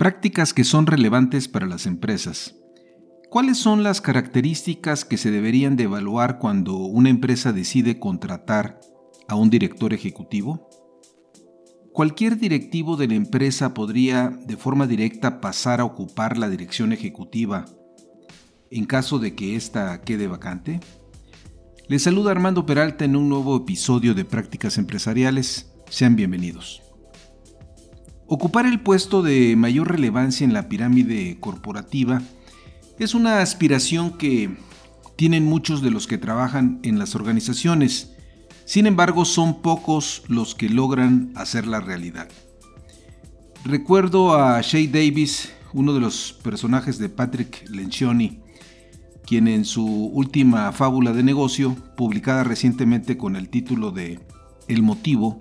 Prácticas 0.00 0.54
que 0.54 0.64
son 0.64 0.86
relevantes 0.86 1.46
para 1.46 1.66
las 1.66 1.84
empresas. 1.84 2.56
¿Cuáles 3.28 3.58
son 3.58 3.82
las 3.82 4.00
características 4.00 5.04
que 5.04 5.18
se 5.18 5.30
deberían 5.30 5.76
de 5.76 5.84
evaluar 5.84 6.38
cuando 6.38 6.74
una 6.74 7.10
empresa 7.10 7.52
decide 7.52 7.98
contratar 7.98 8.80
a 9.28 9.34
un 9.34 9.50
director 9.50 9.92
ejecutivo? 9.92 10.70
Cualquier 11.92 12.38
directivo 12.38 12.96
de 12.96 13.08
la 13.08 13.14
empresa 13.14 13.74
podría 13.74 14.30
de 14.30 14.56
forma 14.56 14.86
directa 14.86 15.42
pasar 15.42 15.82
a 15.82 15.84
ocupar 15.84 16.38
la 16.38 16.48
dirección 16.48 16.94
ejecutiva 16.94 17.66
en 18.70 18.86
caso 18.86 19.18
de 19.18 19.34
que 19.34 19.54
ésta 19.54 20.00
quede 20.00 20.28
vacante. 20.28 20.80
Les 21.88 22.04
saluda 22.04 22.30
Armando 22.30 22.64
Peralta 22.64 23.04
en 23.04 23.16
un 23.16 23.28
nuevo 23.28 23.54
episodio 23.54 24.14
de 24.14 24.24
Prácticas 24.24 24.78
Empresariales. 24.78 25.74
Sean 25.90 26.16
bienvenidos. 26.16 26.89
Ocupar 28.32 28.64
el 28.64 28.78
puesto 28.78 29.22
de 29.22 29.56
mayor 29.56 29.90
relevancia 29.90 30.44
en 30.44 30.52
la 30.52 30.68
pirámide 30.68 31.38
corporativa 31.40 32.22
es 33.00 33.12
una 33.16 33.40
aspiración 33.42 34.16
que 34.18 34.56
tienen 35.16 35.44
muchos 35.44 35.82
de 35.82 35.90
los 35.90 36.06
que 36.06 36.16
trabajan 36.16 36.78
en 36.84 37.00
las 37.00 37.16
organizaciones. 37.16 38.12
Sin 38.66 38.86
embargo, 38.86 39.24
son 39.24 39.62
pocos 39.62 40.22
los 40.28 40.54
que 40.54 40.68
logran 40.68 41.32
hacerla 41.34 41.80
realidad. 41.80 42.28
Recuerdo 43.64 44.36
a 44.40 44.60
Shay 44.60 44.86
Davis, 44.86 45.52
uno 45.72 45.92
de 45.92 45.98
los 45.98 46.32
personajes 46.44 46.98
de 46.98 47.08
Patrick 47.08 47.68
Lencioni, 47.68 48.38
quien 49.26 49.48
en 49.48 49.64
su 49.64 49.84
última 49.84 50.70
fábula 50.70 51.12
de 51.12 51.24
negocio, 51.24 51.74
publicada 51.96 52.44
recientemente 52.44 53.18
con 53.18 53.34
el 53.34 53.48
título 53.48 53.90
de 53.90 54.20
El 54.68 54.84
motivo, 54.84 55.40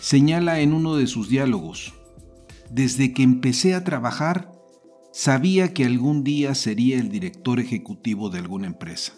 señala 0.00 0.60
en 0.60 0.72
uno 0.72 0.96
de 0.96 1.06
sus 1.06 1.28
diálogos, 1.28 1.97
desde 2.70 3.12
que 3.12 3.22
empecé 3.22 3.74
a 3.74 3.84
trabajar, 3.84 4.52
sabía 5.12 5.72
que 5.72 5.84
algún 5.84 6.24
día 6.24 6.54
sería 6.54 6.98
el 6.98 7.08
director 7.08 7.60
ejecutivo 7.60 8.30
de 8.30 8.38
alguna 8.38 8.66
empresa. 8.66 9.14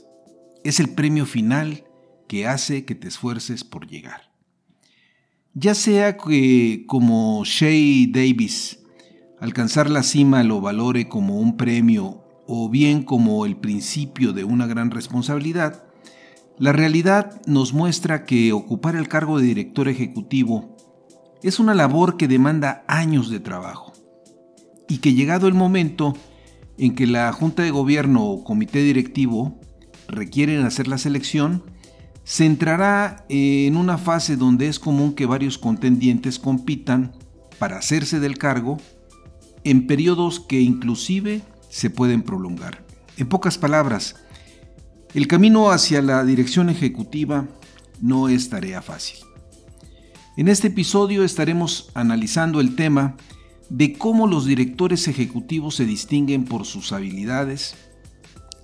Es 0.64 0.80
el 0.80 0.90
premio 0.90 1.26
final 1.26 1.84
que 2.28 2.46
hace 2.46 2.84
que 2.84 2.94
te 2.94 3.08
esfuerces 3.08 3.64
por 3.64 3.86
llegar. 3.86 4.30
Ya 5.54 5.74
sea 5.74 6.16
que, 6.16 6.84
como 6.86 7.42
Shay 7.44 8.06
Davis, 8.06 8.78
alcanzar 9.40 9.90
la 9.90 10.02
cima 10.02 10.44
lo 10.44 10.60
valore 10.60 11.08
como 11.08 11.40
un 11.40 11.56
premio 11.56 12.24
o 12.46 12.68
bien 12.68 13.02
como 13.02 13.46
el 13.46 13.56
principio 13.56 14.32
de 14.32 14.44
una 14.44 14.66
gran 14.66 14.90
responsabilidad, 14.90 15.84
la 16.58 16.72
realidad 16.72 17.40
nos 17.46 17.72
muestra 17.72 18.24
que 18.24 18.52
ocupar 18.52 18.94
el 18.94 19.08
cargo 19.08 19.38
de 19.40 19.46
director 19.46 19.88
ejecutivo 19.88 20.76
es 21.42 21.58
una 21.58 21.74
labor 21.74 22.16
que 22.16 22.28
demanda 22.28 22.84
años 22.86 23.30
de 23.30 23.40
trabajo 23.40 23.92
y 24.88 24.98
que 24.98 25.14
llegado 25.14 25.46
el 25.46 25.54
momento 25.54 26.14
en 26.78 26.94
que 26.94 27.06
la 27.06 27.32
Junta 27.32 27.62
de 27.62 27.70
Gobierno 27.70 28.24
o 28.24 28.44
Comité 28.44 28.82
Directivo 28.82 29.58
requieren 30.08 30.64
hacer 30.64 30.88
la 30.88 30.98
selección, 30.98 31.62
se 32.24 32.46
entrará 32.46 33.24
en 33.28 33.76
una 33.76 33.98
fase 33.98 34.36
donde 34.36 34.68
es 34.68 34.78
común 34.78 35.14
que 35.14 35.26
varios 35.26 35.58
contendientes 35.58 36.38
compitan 36.38 37.12
para 37.58 37.78
hacerse 37.78 38.20
del 38.20 38.38
cargo 38.38 38.78
en 39.64 39.86
periodos 39.86 40.40
que 40.40 40.60
inclusive 40.60 41.42
se 41.68 41.90
pueden 41.90 42.22
prolongar. 42.22 42.84
En 43.16 43.28
pocas 43.28 43.58
palabras, 43.58 44.16
el 45.14 45.26
camino 45.26 45.70
hacia 45.70 46.02
la 46.02 46.24
dirección 46.24 46.70
ejecutiva 46.70 47.46
no 48.00 48.28
es 48.28 48.48
tarea 48.48 48.80
fácil. 48.80 49.29
En 50.40 50.48
este 50.48 50.68
episodio 50.68 51.22
estaremos 51.22 51.90
analizando 51.92 52.62
el 52.62 52.74
tema 52.74 53.14
de 53.68 53.92
cómo 53.92 54.26
los 54.26 54.46
directores 54.46 55.06
ejecutivos 55.06 55.74
se 55.74 55.84
distinguen 55.84 56.46
por 56.46 56.64
sus 56.64 56.92
habilidades, 56.94 57.74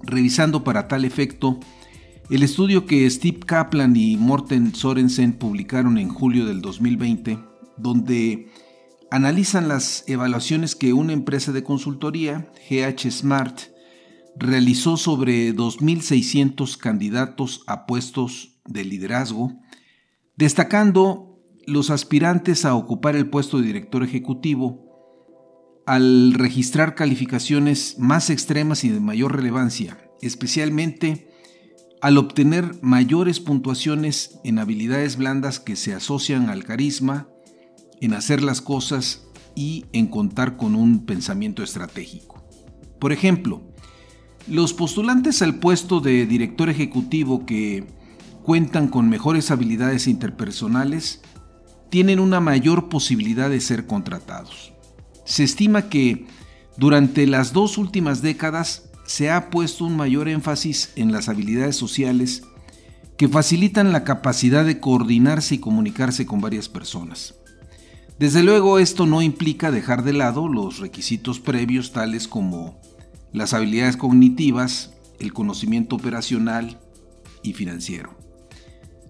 revisando 0.03 0.65
para 0.65 0.89
tal 0.89 1.05
efecto 1.05 1.61
el 2.31 2.43
estudio 2.43 2.87
que 2.87 3.11
Steve 3.11 3.41
Kaplan 3.41 3.95
y 3.95 4.17
Morten 4.17 4.75
Sorensen 4.75 5.35
publicaron 5.35 5.99
en 5.99 6.09
julio 6.09 6.47
del 6.47 6.63
2020, 6.63 7.39
donde 7.77 8.51
analizan 9.11 9.69
las 9.69 10.03
evaluaciones 10.07 10.77
que 10.77 10.95
una 10.95 11.13
empresa 11.13 11.53
de 11.53 11.63
consultoría, 11.63 12.51
GH 12.71 13.11
Smart, 13.11 13.61
realizó 14.35 14.97
sobre 14.97 15.55
2.600 15.55 16.79
candidatos 16.79 17.65
a 17.67 17.85
puestos 17.85 18.57
de 18.65 18.83
liderazgo, 18.83 19.53
destacando 20.37 21.36
los 21.67 21.91
aspirantes 21.91 22.65
a 22.65 22.75
ocupar 22.75 23.17
el 23.17 23.29
puesto 23.29 23.59
de 23.59 23.67
director 23.67 24.03
ejecutivo, 24.03 24.87
al 25.85 26.33
registrar 26.35 26.95
calificaciones 26.95 27.97
más 27.99 28.31
extremas 28.31 28.85
y 28.85 28.89
de 28.89 29.01
mayor 29.01 29.37
relevancia, 29.37 29.99
especialmente 30.21 31.29
al 32.01 32.19
obtener 32.19 32.77
mayores 32.83 33.41
puntuaciones 33.41 34.39
en 34.45 34.59
habilidades 34.59 35.17
blandas 35.17 35.61
que 35.61 35.77
se 35.77 35.95
asocian 35.95 36.51
al 36.51 36.65
carisma, 36.65 37.29
en 38.01 38.15
hacer 38.15 38.43
las 38.43 38.61
cosas 38.61 39.27
y 39.55 39.87
en 39.93 40.07
contar 40.07 40.57
con 40.57 40.75
un 40.75 41.07
pensamiento 41.07 41.63
estratégico. 41.63 42.45
Por 43.01 43.13
ejemplo, 43.13 43.63
los 44.49 44.73
postulantes 44.73 45.43
al 45.43 45.59
puesto 45.59 46.01
de 46.01 46.27
director 46.27 46.69
ejecutivo 46.69 47.47
que 47.47 47.87
cuentan 48.43 48.89
con 48.89 49.09
mejores 49.09 49.51
habilidades 49.51 50.07
interpersonales 50.07 51.23
tienen 51.91 52.21
una 52.21 52.41
mayor 52.41 52.89
posibilidad 52.89 53.51
de 53.51 53.61
ser 53.61 53.87
contratados. 53.87 54.73
Se 55.25 55.45
estima 55.45 55.89
que 55.89 56.27
durante 56.77 57.27
las 57.27 57.53
dos 57.53 57.79
últimas 57.79 58.23
décadas 58.23 58.91
se 59.07 59.31
ha 59.31 59.51
puesto 59.51 59.85
un 59.85 59.97
mayor 59.97 60.29
énfasis 60.29 60.93
en 60.97 61.13
las 61.13 61.29
habilidades 61.29 61.77
sociales 61.77 62.43
que 63.17 63.29
facilitan 63.29 63.93
la 63.93 64.05
capacidad 64.05 64.65
de 64.65 64.79
coordinarse 64.79 65.55
y 65.55 65.59
comunicarse 65.59 66.27
con 66.27 66.41
varias 66.41 66.69
personas. 66.69 67.35
Desde 68.19 68.43
luego 68.43 68.79
esto 68.79 69.07
no 69.07 69.23
implica 69.23 69.71
dejar 69.71 70.03
de 70.03 70.13
lado 70.13 70.49
los 70.49 70.79
requisitos 70.79 71.39
previos 71.39 71.93
tales 71.93 72.29
como 72.29 72.81
las 73.33 73.53
habilidades 73.55 73.97
cognitivas, 73.97 74.95
el 75.19 75.33
conocimiento 75.33 75.97
operacional 75.97 76.81
y 77.43 77.53
financiero. 77.53 78.26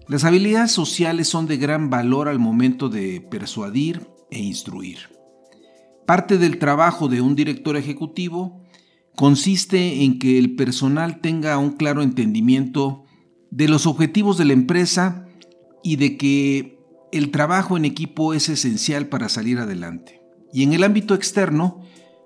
Las 0.07 0.23
habilidades 0.23 0.71
sociales 0.71 1.27
son 1.27 1.47
de 1.47 1.57
gran 1.57 1.89
valor 1.89 2.29
al 2.29 2.39
momento 2.39 2.87
de 2.87 3.19
persuadir 3.19 4.07
e 4.31 4.39
instruir. 4.39 4.99
Parte 6.05 6.37
del 6.37 6.59
trabajo 6.59 7.09
de 7.09 7.19
un 7.19 7.35
director 7.35 7.75
ejecutivo 7.75 8.63
consiste 9.17 10.03
en 10.03 10.17
que 10.17 10.37
el 10.37 10.55
personal 10.55 11.19
tenga 11.19 11.57
un 11.57 11.71
claro 11.71 12.01
entendimiento 12.01 13.03
de 13.51 13.67
los 13.67 13.85
objetivos 13.85 14.37
de 14.37 14.45
la 14.45 14.53
empresa 14.53 15.27
y 15.83 15.97
de 15.97 16.15
que 16.15 16.79
el 17.11 17.31
trabajo 17.31 17.75
en 17.75 17.83
equipo 17.83 18.33
es 18.33 18.47
esencial 18.47 19.07
para 19.07 19.27
salir 19.27 19.59
adelante. 19.59 20.21
Y 20.53 20.63
en 20.63 20.71
el 20.71 20.85
ámbito 20.85 21.15
externo, 21.15 21.81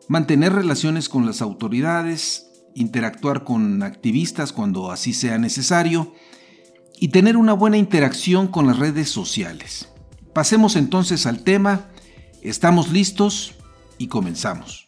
mantener 0.07 0.53
relaciones 0.53 1.09
con 1.09 1.25
las 1.25 1.41
autoridades, 1.41 2.51
interactuar 2.75 3.43
con 3.43 3.81
activistas 3.81 4.53
cuando 4.53 4.91
así 4.91 5.13
sea 5.13 5.39
necesario, 5.39 6.13
y 7.01 7.07
tener 7.07 7.35
una 7.35 7.53
buena 7.53 7.77
interacción 7.77 8.47
con 8.47 8.67
las 8.67 8.77
redes 8.77 9.09
sociales. 9.09 9.89
Pasemos 10.33 10.75
entonces 10.75 11.25
al 11.25 11.43
tema, 11.43 11.89
estamos 12.43 12.91
listos 12.91 13.55
y 13.97 14.07
comenzamos. 14.07 14.87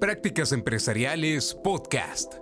Prácticas 0.00 0.52
Empresariales 0.52 1.52
Podcast. 1.64 2.34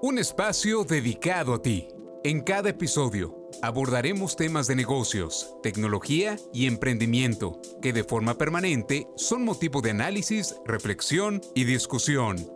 Un 0.00 0.18
espacio 0.18 0.84
dedicado 0.84 1.52
a 1.52 1.60
ti. 1.60 1.88
En 2.24 2.40
cada 2.40 2.70
episodio 2.70 3.50
abordaremos 3.60 4.36
temas 4.36 4.66
de 4.66 4.76
negocios, 4.76 5.56
tecnología 5.62 6.36
y 6.54 6.66
emprendimiento 6.66 7.60
que 7.82 7.92
de 7.92 8.02
forma 8.02 8.38
permanente 8.38 9.06
son 9.16 9.44
motivo 9.44 9.82
de 9.82 9.90
análisis, 9.90 10.56
reflexión 10.64 11.42
y 11.54 11.64
discusión 11.64 12.53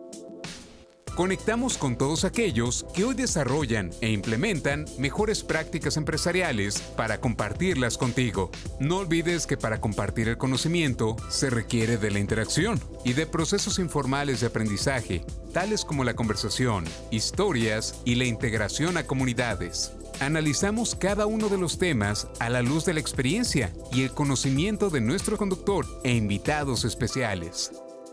Conectamos 1.19 1.79
con 1.79 1.99
todos 1.99 2.23
aquellos 2.23 2.87
que 2.94 3.03
hoy 3.03 3.12
desarrollan 3.17 3.91
e 4.00 4.09
implementan 4.12 4.85
mejores 4.99 5.43
prácticas 5.43 5.97
empresariales 5.97 6.81
para 6.97 7.20
compartirlas 7.20 7.99
contigo. 7.99 8.53
No 8.79 8.99
olvides 8.99 9.44
que 9.44 9.56
para 9.56 9.81
compartir 9.81 10.29
el 10.29 10.38
conocimiento 10.38 11.17
se 11.29 11.50
requiere 11.50 11.97
de 11.97 12.12
la 12.12 12.20
interacción 12.20 12.81
y 13.05 13.15
de 13.15 13.26
procesos 13.26 13.81
informales 13.81 14.38
de 14.41 14.47
aprendizaje, 14.47 15.25
tales 15.53 15.85
como 15.85 16.05
la 16.05 16.15
conversación, 16.15 16.85
historias 17.11 18.00
y 18.05 18.15
la 18.15 18.26
integración 18.26 18.97
a 18.97 19.03
comunidades. 19.03 19.91
Analizamos 20.20 20.94
cada 20.94 21.26
uno 21.26 21.49
de 21.49 21.59
los 21.59 21.79
temas 21.79 22.29
a 22.38 22.49
la 22.49 22.62
luz 22.62 22.85
de 22.85 22.94
la 22.94 23.00
experiencia 23.00 23.73
y 23.91 24.05
el 24.05 24.12
conocimiento 24.12 24.88
de 24.88 25.00
nuestro 25.00 25.37
conductor 25.37 25.85
e 26.05 26.15
invitados 26.15 26.85
especiales. 26.85 27.73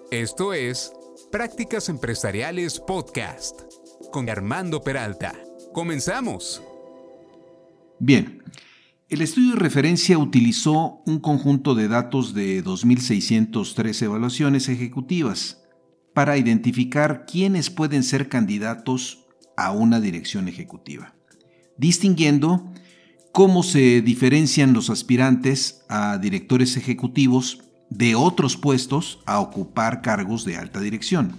Esto 0.10 0.54
es 0.54 0.92
Prácticas 1.31 1.89
Empresariales 1.89 2.80
Podcast 2.80 3.62
con 4.12 4.30
Armando 4.30 4.81
Peralta. 4.81 5.33
Comenzamos. 5.74 6.62
Bien, 8.00 8.44
El 9.07 9.22
estudio 9.22 9.51
de 9.51 9.60
referencia 9.60 10.18
utilizó 10.18 11.01
un 11.06 11.19
conjunto 11.19 11.75
de 11.75 11.88
datos 11.88 12.33
de 12.33 12.63
2.603 12.63 14.01
evaluaciones 14.01 14.68
ejecutivas 14.68 15.63
para 16.13 16.38
identificar 16.38 17.25
quiénes 17.25 17.69
pueden 17.69 18.04
ser 18.04 18.30
candidatos 18.30 19.25
a 19.57 19.71
una 19.71 20.00
dirección 20.00 20.48
ejecutiva, 20.48 21.16
distinguiendo 21.78 22.71
cómo 23.31 23.62
se 23.62 24.01
diferencian 24.01 24.74
los 24.74 24.89
aspirantes 24.89 25.86
a 25.88 26.18
directores 26.18 26.78
ejecutivos 26.78 27.65
de 27.90 28.16
otros 28.16 28.58
puestos 28.58 29.20
a 29.26 29.40
ocupar 29.40 30.02
cargos 30.02 30.46
de 30.46 30.58
alta 30.58 30.80
dirección. 30.80 31.36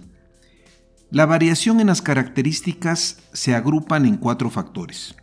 La 1.11 1.27
variación 1.27 1.81
en 1.81 1.87
las 1.87 2.03
características 2.03 3.19
se 3.33 3.55
agrupan 3.55 4.07
en 4.07 4.17
cuatro 4.17 4.51
factores. 4.51 5.15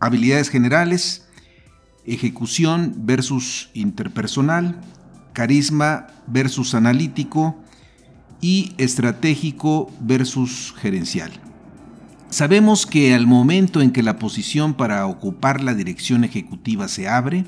Habilidades 0.00 0.48
generales, 0.48 1.28
ejecución 2.06 2.94
versus 2.98 3.70
interpersonal, 3.74 4.80
carisma 5.32 6.08
versus 6.26 6.74
analítico 6.74 7.56
y 8.40 8.72
estratégico 8.78 9.90
versus 10.00 10.74
gerencial. 10.78 11.30
Sabemos 12.30 12.86
que 12.86 13.14
al 13.14 13.26
momento 13.26 13.82
en 13.82 13.90
que 13.90 14.02
la 14.02 14.18
posición 14.18 14.74
para 14.74 15.06
ocupar 15.06 15.62
la 15.62 15.74
dirección 15.74 16.24
ejecutiva 16.24 16.88
se 16.88 17.06
abre, 17.06 17.44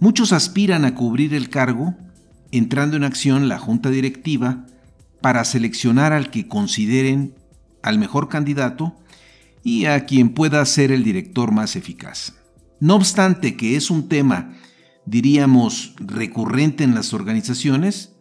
muchos 0.00 0.32
aspiran 0.32 0.84
a 0.84 0.94
cubrir 0.94 1.34
el 1.34 1.48
cargo, 1.48 1.94
entrando 2.50 2.96
en 2.96 3.04
acción 3.04 3.48
la 3.48 3.58
junta 3.58 3.90
directiva 3.90 4.66
para 5.20 5.44
seleccionar 5.44 6.12
al 6.12 6.30
que 6.30 6.48
consideren 6.48 7.34
al 7.82 7.98
mejor 7.98 8.28
candidato 8.28 8.96
y 9.62 9.86
a 9.86 10.06
quien 10.06 10.30
pueda 10.30 10.64
ser 10.64 10.92
el 10.92 11.02
director 11.02 11.52
más 11.52 11.76
eficaz. 11.76 12.34
No 12.78 12.94
obstante 12.94 13.56
que 13.56 13.76
es 13.76 13.90
un 13.90 14.08
tema, 14.08 14.52
diríamos, 15.06 15.94
recurrente 15.98 16.84
en 16.84 16.94
las 16.94 17.14
organizaciones, 17.14 18.12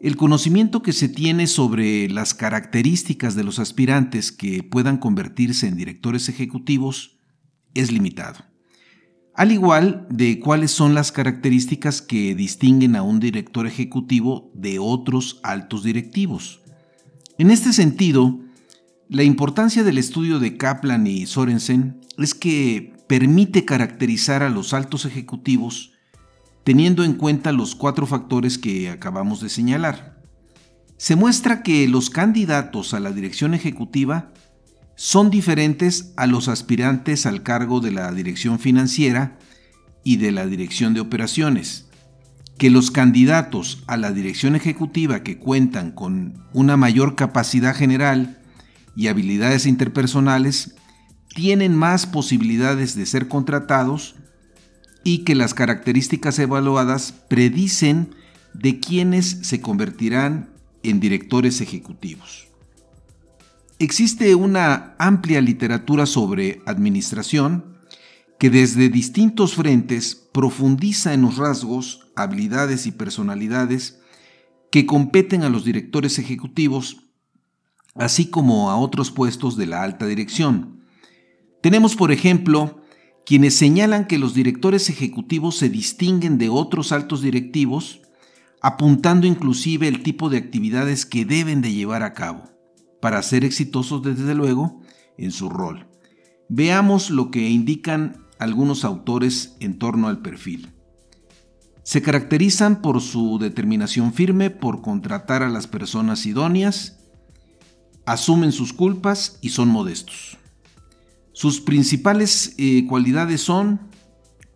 el 0.00 0.16
conocimiento 0.16 0.82
que 0.82 0.92
se 0.92 1.08
tiene 1.08 1.46
sobre 1.46 2.08
las 2.08 2.34
características 2.34 3.34
de 3.34 3.44
los 3.44 3.58
aspirantes 3.58 4.32
que 4.32 4.62
puedan 4.62 4.96
convertirse 4.96 5.66
en 5.66 5.76
directores 5.76 6.28
ejecutivos 6.28 7.18
es 7.74 7.92
limitado. 7.92 8.49
Al 9.40 9.52
igual 9.52 10.06
de 10.10 10.38
cuáles 10.38 10.70
son 10.70 10.94
las 10.94 11.12
características 11.12 12.02
que 12.02 12.34
distinguen 12.34 12.94
a 12.94 13.00
un 13.00 13.20
director 13.20 13.66
ejecutivo 13.66 14.50
de 14.52 14.78
otros 14.78 15.40
altos 15.42 15.82
directivos. 15.82 16.60
En 17.38 17.50
este 17.50 17.72
sentido, 17.72 18.38
la 19.08 19.22
importancia 19.22 19.82
del 19.82 19.96
estudio 19.96 20.40
de 20.40 20.58
Kaplan 20.58 21.06
y 21.06 21.24
Sorensen 21.24 22.02
es 22.18 22.34
que 22.34 22.92
permite 23.06 23.64
caracterizar 23.64 24.42
a 24.42 24.50
los 24.50 24.74
altos 24.74 25.06
ejecutivos 25.06 25.92
teniendo 26.62 27.02
en 27.02 27.14
cuenta 27.14 27.50
los 27.50 27.74
cuatro 27.74 28.06
factores 28.06 28.58
que 28.58 28.90
acabamos 28.90 29.40
de 29.40 29.48
señalar. 29.48 30.22
Se 30.98 31.16
muestra 31.16 31.62
que 31.62 31.88
los 31.88 32.10
candidatos 32.10 32.92
a 32.92 33.00
la 33.00 33.10
dirección 33.10 33.54
ejecutiva 33.54 34.34
son 35.02 35.30
diferentes 35.30 36.12
a 36.16 36.26
los 36.26 36.48
aspirantes 36.48 37.24
al 37.24 37.42
cargo 37.42 37.80
de 37.80 37.90
la 37.90 38.12
dirección 38.12 38.58
financiera 38.58 39.38
y 40.04 40.18
de 40.18 40.30
la 40.30 40.44
dirección 40.44 40.92
de 40.92 41.00
operaciones, 41.00 41.86
que 42.58 42.68
los 42.68 42.90
candidatos 42.90 43.82
a 43.86 43.96
la 43.96 44.12
dirección 44.12 44.56
ejecutiva 44.56 45.22
que 45.22 45.38
cuentan 45.38 45.92
con 45.92 46.44
una 46.52 46.76
mayor 46.76 47.16
capacidad 47.16 47.74
general 47.74 48.42
y 48.94 49.06
habilidades 49.06 49.64
interpersonales 49.64 50.74
tienen 51.34 51.74
más 51.74 52.04
posibilidades 52.04 52.94
de 52.94 53.06
ser 53.06 53.26
contratados 53.26 54.16
y 55.02 55.24
que 55.24 55.34
las 55.34 55.54
características 55.54 56.38
evaluadas 56.38 57.12
predicen 57.12 58.14
de 58.52 58.80
quienes 58.80 59.38
se 59.48 59.62
convertirán 59.62 60.50
en 60.82 61.00
directores 61.00 61.62
ejecutivos. 61.62 62.49
Existe 63.80 64.34
una 64.34 64.94
amplia 64.98 65.40
literatura 65.40 66.04
sobre 66.04 66.60
administración 66.66 67.78
que 68.38 68.50
desde 68.50 68.90
distintos 68.90 69.54
frentes 69.54 70.14
profundiza 70.34 71.14
en 71.14 71.22
los 71.22 71.38
rasgos, 71.38 72.06
habilidades 72.14 72.84
y 72.86 72.92
personalidades 72.92 73.98
que 74.70 74.84
competen 74.84 75.44
a 75.44 75.48
los 75.48 75.64
directores 75.64 76.18
ejecutivos, 76.18 77.06
así 77.94 78.26
como 78.26 78.70
a 78.70 78.76
otros 78.76 79.10
puestos 79.10 79.56
de 79.56 79.64
la 79.64 79.82
alta 79.82 80.04
dirección. 80.04 80.84
Tenemos, 81.62 81.96
por 81.96 82.12
ejemplo, 82.12 82.82
quienes 83.24 83.54
señalan 83.54 84.06
que 84.06 84.18
los 84.18 84.34
directores 84.34 84.90
ejecutivos 84.90 85.56
se 85.56 85.70
distinguen 85.70 86.36
de 86.36 86.50
otros 86.50 86.92
altos 86.92 87.22
directivos, 87.22 88.02
apuntando 88.60 89.26
inclusive 89.26 89.88
el 89.88 90.02
tipo 90.02 90.28
de 90.28 90.36
actividades 90.36 91.06
que 91.06 91.24
deben 91.24 91.62
de 91.62 91.72
llevar 91.72 92.02
a 92.02 92.12
cabo, 92.12 92.59
para 93.00 93.22
ser 93.22 93.44
exitosos 93.44 94.02
desde 94.02 94.34
luego 94.34 94.80
en 95.16 95.32
su 95.32 95.48
rol. 95.48 95.86
Veamos 96.48 97.10
lo 97.10 97.30
que 97.30 97.48
indican 97.48 98.26
algunos 98.38 98.84
autores 98.84 99.56
en 99.60 99.78
torno 99.78 100.08
al 100.08 100.20
perfil. 100.22 100.72
Se 101.82 102.02
caracterizan 102.02 102.82
por 102.82 103.00
su 103.00 103.38
determinación 103.38 104.12
firme 104.12 104.50
por 104.50 104.82
contratar 104.82 105.42
a 105.42 105.48
las 105.48 105.66
personas 105.66 106.26
idóneas, 106.26 106.98
asumen 108.06 108.52
sus 108.52 108.72
culpas 108.72 109.38
y 109.40 109.50
son 109.50 109.68
modestos. 109.68 110.38
Sus 111.32 111.60
principales 111.60 112.54
eh, 112.58 112.86
cualidades 112.86 113.40
son 113.40 113.80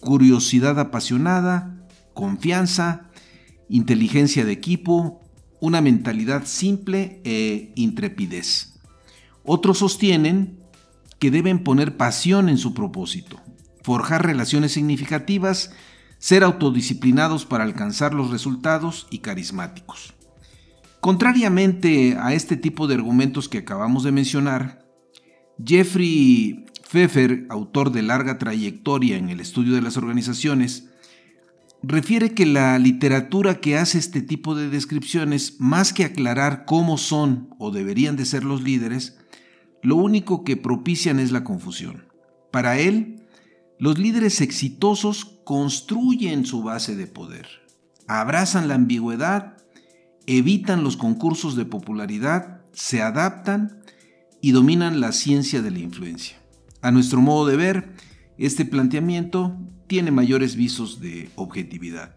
curiosidad 0.00 0.78
apasionada, 0.78 1.86
confianza, 2.12 3.10
inteligencia 3.68 4.44
de 4.44 4.52
equipo, 4.52 5.20
una 5.64 5.80
mentalidad 5.80 6.44
simple 6.44 7.22
e 7.24 7.72
intrepidez. 7.74 8.74
Otros 9.44 9.78
sostienen 9.78 10.58
que 11.18 11.30
deben 11.30 11.64
poner 11.64 11.96
pasión 11.96 12.50
en 12.50 12.58
su 12.58 12.74
propósito, 12.74 13.40
forjar 13.82 14.26
relaciones 14.26 14.72
significativas, 14.72 15.72
ser 16.18 16.44
autodisciplinados 16.44 17.46
para 17.46 17.64
alcanzar 17.64 18.12
los 18.12 18.30
resultados 18.30 19.06
y 19.08 19.20
carismáticos. 19.20 20.12
Contrariamente 21.00 22.18
a 22.20 22.34
este 22.34 22.58
tipo 22.58 22.86
de 22.86 22.96
argumentos 22.96 23.48
que 23.48 23.58
acabamos 23.58 24.04
de 24.04 24.12
mencionar, 24.12 24.84
Jeffrey 25.64 26.66
Pfeffer, 26.90 27.46
autor 27.48 27.90
de 27.90 28.02
larga 28.02 28.36
trayectoria 28.36 29.16
en 29.16 29.30
el 29.30 29.40
estudio 29.40 29.74
de 29.74 29.80
las 29.82 29.96
organizaciones, 29.96 30.90
refiere 31.86 32.34
que 32.34 32.46
la 32.46 32.78
literatura 32.78 33.60
que 33.60 33.76
hace 33.76 33.98
este 33.98 34.22
tipo 34.22 34.54
de 34.54 34.68
descripciones, 34.68 35.56
más 35.58 35.92
que 35.92 36.04
aclarar 36.04 36.64
cómo 36.64 36.98
son 36.98 37.54
o 37.58 37.70
deberían 37.70 38.16
de 38.16 38.24
ser 38.24 38.44
los 38.44 38.62
líderes, 38.62 39.18
lo 39.82 39.96
único 39.96 40.44
que 40.44 40.56
propician 40.56 41.18
es 41.18 41.30
la 41.30 41.44
confusión. 41.44 42.06
Para 42.50 42.78
él, 42.78 43.26
los 43.78 43.98
líderes 43.98 44.40
exitosos 44.40 45.40
construyen 45.44 46.46
su 46.46 46.62
base 46.62 46.96
de 46.96 47.06
poder, 47.06 47.46
abrazan 48.06 48.68
la 48.68 48.76
ambigüedad, 48.76 49.56
evitan 50.26 50.84
los 50.84 50.96
concursos 50.96 51.56
de 51.56 51.66
popularidad, 51.66 52.62
se 52.72 53.02
adaptan 53.02 53.82
y 54.40 54.52
dominan 54.52 55.00
la 55.00 55.12
ciencia 55.12 55.60
de 55.60 55.70
la 55.70 55.80
influencia. 55.80 56.36
A 56.80 56.90
nuestro 56.90 57.20
modo 57.20 57.46
de 57.46 57.56
ver, 57.56 57.94
este 58.38 58.64
planteamiento 58.64 59.56
tiene 59.86 60.10
mayores 60.10 60.56
visos 60.56 61.00
de 61.00 61.30
objetividad. 61.36 62.14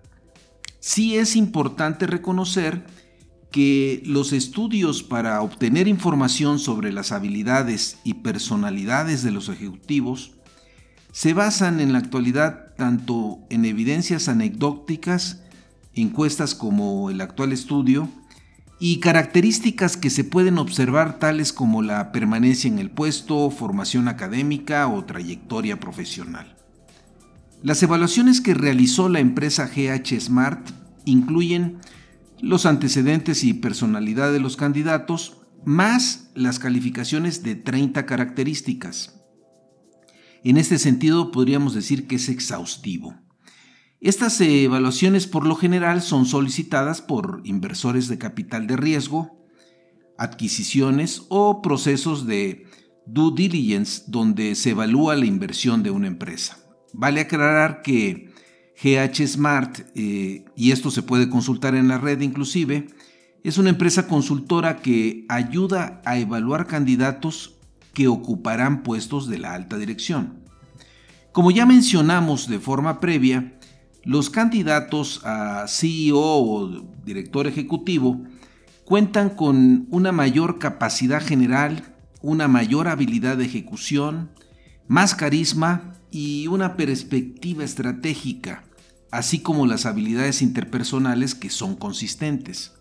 Sí 0.79 1.17
es 1.17 1.35
importante 1.35 2.07
reconocer 2.07 2.85
que 3.51 4.01
los 4.05 4.33
estudios 4.33 5.03
para 5.03 5.41
obtener 5.41 5.87
información 5.87 6.59
sobre 6.59 6.91
las 6.91 7.11
habilidades 7.11 7.97
y 8.03 8.15
personalidades 8.15 9.23
de 9.23 9.31
los 9.31 9.49
ejecutivos 9.49 10.33
se 11.11 11.33
basan 11.33 11.79
en 11.79 11.93
la 11.93 11.99
actualidad 11.99 12.75
tanto 12.75 13.39
en 13.49 13.65
evidencias 13.65 14.27
anecdóticas, 14.27 15.41
encuestas 15.93 16.53
como 16.53 17.09
el 17.09 17.21
actual 17.21 17.53
estudio, 17.53 18.09
y 18.79 18.99
características 18.99 19.97
que 19.97 20.11
se 20.11 20.23
pueden 20.23 20.59
observar 20.59 21.17
tales 21.17 21.51
como 21.51 21.81
la 21.81 22.11
permanencia 22.11 22.67
en 22.67 22.77
el 22.77 22.91
puesto, 22.91 23.49
formación 23.49 24.07
académica 24.07 24.87
o 24.87 25.03
trayectoria 25.05 25.79
profesional. 25.79 26.56
Las 27.63 27.81
evaluaciones 27.81 28.39
que 28.39 28.53
realizó 28.53 29.09
la 29.09 29.19
empresa 29.19 29.67
GH 29.67 30.19
Smart 30.21 30.69
incluyen 31.05 31.79
los 32.39 32.67
antecedentes 32.67 33.43
y 33.43 33.55
personalidad 33.55 34.31
de 34.31 34.39
los 34.39 34.57
candidatos, 34.57 35.37
más 35.65 36.29
las 36.35 36.59
calificaciones 36.59 37.41
de 37.41 37.55
30 37.55 38.05
características. 38.05 39.19
En 40.43 40.57
este 40.57 40.77
sentido 40.77 41.31
podríamos 41.31 41.73
decir 41.73 42.07
que 42.07 42.17
es 42.17 42.29
exhaustivo. 42.29 43.15
Estas 43.99 44.39
evaluaciones 44.39 45.25
por 45.25 45.47
lo 45.47 45.55
general 45.55 46.03
son 46.03 46.27
solicitadas 46.27 47.01
por 47.01 47.41
inversores 47.43 48.07
de 48.07 48.19
capital 48.19 48.67
de 48.67 48.77
riesgo, 48.77 49.43
adquisiciones 50.19 51.23
o 51.29 51.63
procesos 51.63 52.27
de 52.27 52.67
due 53.07 53.33
diligence 53.35 54.03
donde 54.05 54.53
se 54.53 54.71
evalúa 54.71 55.15
la 55.15 55.25
inversión 55.25 55.81
de 55.81 55.89
una 55.89 56.05
empresa. 56.05 56.66
Vale 56.93 57.21
aclarar 57.21 57.81
que 57.81 58.31
GH 58.81 59.27
Smart, 59.27 59.79
eh, 59.95 60.45
y 60.55 60.71
esto 60.71 60.91
se 60.91 61.03
puede 61.03 61.29
consultar 61.29 61.75
en 61.75 61.87
la 61.87 61.97
red 61.97 62.21
inclusive, 62.21 62.87
es 63.43 63.57
una 63.57 63.69
empresa 63.69 64.07
consultora 64.07 64.77
que 64.77 65.25
ayuda 65.29 66.01
a 66.05 66.17
evaluar 66.17 66.67
candidatos 66.67 67.55
que 67.93 68.07
ocuparán 68.07 68.83
puestos 68.83 69.27
de 69.27 69.39
la 69.39 69.53
alta 69.53 69.77
dirección. 69.77 70.43
Como 71.31 71.51
ya 71.51 71.65
mencionamos 71.65 72.47
de 72.47 72.59
forma 72.59 72.99
previa, 72.99 73.53
los 74.03 74.29
candidatos 74.29 75.21
a 75.23 75.65
CEO 75.67 76.17
o 76.17 76.85
director 77.03 77.47
ejecutivo 77.47 78.21
cuentan 78.85 79.29
con 79.29 79.87
una 79.91 80.11
mayor 80.11 80.59
capacidad 80.59 81.21
general, 81.21 81.83
una 82.21 82.47
mayor 82.47 82.87
habilidad 82.87 83.37
de 83.37 83.45
ejecución, 83.45 84.31
más 84.87 85.15
carisma 85.15 85.93
y 86.11 86.47
una 86.47 86.77
perspectiva 86.77 87.63
estratégica, 87.63 88.63
así 89.11 89.39
como 89.39 89.67
las 89.67 89.85
habilidades 89.85 90.41
interpersonales 90.41 91.35
que 91.35 91.49
son 91.49 91.75
consistentes. 91.75 92.73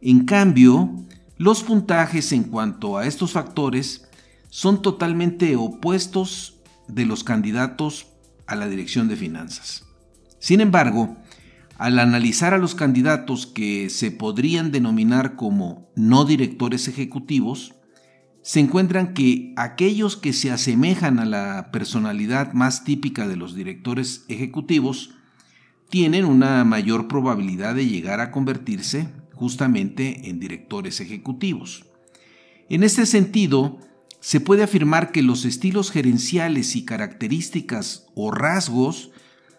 En 0.00 0.24
cambio, 0.24 1.04
los 1.36 1.62
puntajes 1.62 2.32
en 2.32 2.44
cuanto 2.44 2.98
a 2.98 3.06
estos 3.06 3.32
factores 3.32 4.08
son 4.50 4.82
totalmente 4.82 5.56
opuestos 5.56 6.60
de 6.88 7.06
los 7.06 7.24
candidatos 7.24 8.08
a 8.46 8.56
la 8.56 8.68
dirección 8.68 9.08
de 9.08 9.16
finanzas. 9.16 9.84
Sin 10.38 10.60
embargo, 10.60 11.16
al 11.76 11.98
analizar 12.00 12.54
a 12.54 12.58
los 12.58 12.74
candidatos 12.74 13.46
que 13.46 13.88
se 13.90 14.10
podrían 14.10 14.72
denominar 14.72 15.36
como 15.36 15.90
no 15.94 16.24
directores 16.24 16.88
ejecutivos, 16.88 17.74
se 18.48 18.60
encuentran 18.60 19.12
que 19.12 19.52
aquellos 19.58 20.16
que 20.16 20.32
se 20.32 20.50
asemejan 20.50 21.18
a 21.18 21.26
la 21.26 21.68
personalidad 21.70 22.54
más 22.54 22.82
típica 22.82 23.28
de 23.28 23.36
los 23.36 23.54
directores 23.54 24.24
ejecutivos 24.28 25.10
tienen 25.90 26.24
una 26.24 26.64
mayor 26.64 27.08
probabilidad 27.08 27.74
de 27.74 27.86
llegar 27.86 28.20
a 28.20 28.30
convertirse 28.30 29.10
justamente 29.34 30.30
en 30.30 30.40
directores 30.40 31.02
ejecutivos. 31.02 31.84
En 32.70 32.84
este 32.84 33.04
sentido, 33.04 33.80
se 34.20 34.40
puede 34.40 34.62
afirmar 34.62 35.12
que 35.12 35.20
los 35.20 35.44
estilos 35.44 35.90
gerenciales 35.90 36.74
y 36.74 36.86
características 36.86 38.06
o 38.14 38.30
rasgos 38.30 39.10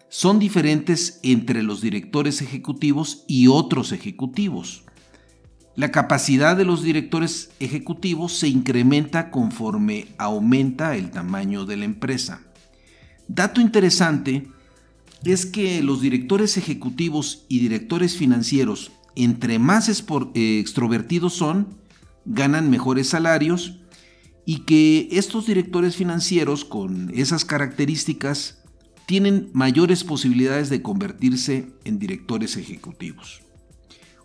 son 0.08 0.40
diferentes 0.40 1.20
entre 1.22 1.62
los 1.62 1.80
directores 1.80 2.42
ejecutivos 2.42 3.24
y 3.28 3.46
otros 3.46 3.92
ejecutivos. 3.92 4.82
La 5.76 5.92
capacidad 5.92 6.56
de 6.56 6.64
los 6.64 6.82
directores 6.82 7.50
ejecutivos 7.60 8.32
se 8.32 8.48
incrementa 8.48 9.30
conforme 9.30 10.08
aumenta 10.18 10.96
el 10.96 11.10
tamaño 11.10 11.64
de 11.64 11.76
la 11.76 11.84
empresa. 11.84 12.42
Dato 13.28 13.60
interesante 13.60 14.48
es 15.24 15.46
que 15.46 15.82
los 15.82 16.00
directores 16.00 16.56
ejecutivos 16.56 17.44
y 17.48 17.60
directores 17.60 18.16
financieros, 18.16 18.90
entre 19.14 19.58
más 19.58 19.88
eh, 19.88 20.58
extrovertidos 20.58 21.34
son, 21.34 21.78
ganan 22.24 22.70
mejores 22.70 23.08
salarios 23.08 23.80
y 24.44 24.60
que 24.60 25.08
estos 25.12 25.46
directores 25.46 25.94
financieros 25.96 26.64
con 26.64 27.12
esas 27.14 27.44
características 27.44 28.62
tienen 29.06 29.50
mayores 29.52 30.04
posibilidades 30.04 30.70
de 30.70 30.82
convertirse 30.82 31.72
en 31.84 31.98
directores 31.98 32.56
ejecutivos. 32.56 33.42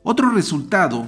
Otro 0.04 0.30
resultado 0.30 1.08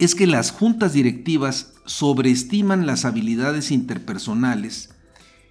es 0.00 0.14
que 0.14 0.26
las 0.26 0.50
juntas 0.50 0.94
directivas 0.94 1.74
sobreestiman 1.84 2.86
las 2.86 3.04
habilidades 3.04 3.70
interpersonales 3.70 4.94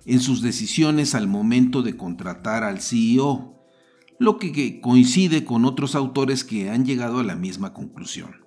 en 0.06 0.20
sus 0.20 0.42
decisiones 0.42 1.14
al 1.14 1.28
momento 1.28 1.84
de 1.84 1.96
contratar 1.96 2.64
al 2.64 2.82
CEO, 2.82 3.64
lo 4.18 4.40
que 4.40 4.82
coincide 4.82 5.46
con 5.46 5.66
otros 5.66 5.94
autores 5.94 6.44
que 6.44 6.72
han 6.72 6.84
llegado 6.84 7.20
a 7.20 7.24
la 7.24 7.36
misma 7.36 7.74
conclusión. 7.74 8.38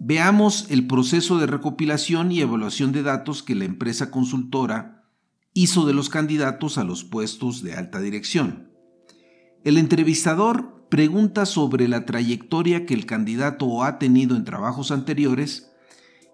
Veamos 0.00 0.66
el 0.70 0.86
proceso 0.86 1.38
de 1.38 1.46
recopilación 1.46 2.32
y 2.32 2.40
evaluación 2.40 2.92
de 2.92 3.02
datos 3.02 3.42
que 3.42 3.54
la 3.54 3.66
empresa 3.66 4.10
consultora 4.10 5.04
hizo 5.52 5.86
de 5.86 5.92
los 5.92 6.08
candidatos 6.08 6.78
a 6.78 6.84
los 6.84 7.04
puestos 7.04 7.62
de 7.62 7.74
alta 7.74 8.00
dirección. 8.00 8.70
El 9.62 9.76
entrevistador 9.76 10.71
pregunta 10.92 11.46
sobre 11.46 11.88
la 11.88 12.04
trayectoria 12.04 12.84
que 12.84 12.92
el 12.92 13.06
candidato 13.06 13.82
ha 13.82 13.98
tenido 13.98 14.36
en 14.36 14.44
trabajos 14.44 14.90
anteriores 14.90 15.70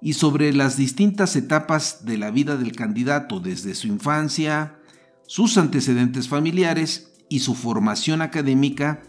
y 0.02 0.14
sobre 0.14 0.52
las 0.52 0.76
distintas 0.76 1.36
etapas 1.36 2.04
de 2.04 2.18
la 2.18 2.32
vida 2.32 2.56
del 2.56 2.72
candidato 2.72 3.38
desde 3.38 3.76
su 3.76 3.86
infancia, 3.86 4.76
sus 5.28 5.58
antecedentes 5.58 6.26
familiares 6.26 7.12
y 7.28 7.38
su 7.38 7.54
formación 7.54 8.20
académica, 8.20 9.00